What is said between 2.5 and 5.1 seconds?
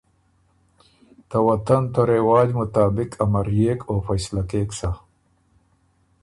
مطابق امريېک او فیصله کېک سۀ۔